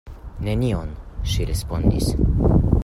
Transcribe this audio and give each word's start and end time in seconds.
"Nenion," 0.47 0.89
ŝi 1.33 1.47
respondis. 1.51 2.13